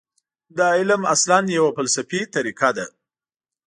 دا 0.57 0.67
علم 0.77 1.01
اصلاً 1.13 1.37
یوه 1.57 1.71
فلسفي 1.77 2.21
طریقه 2.35 2.69
ده. 2.77 2.85